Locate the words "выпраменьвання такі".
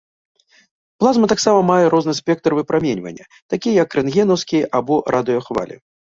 2.59-3.69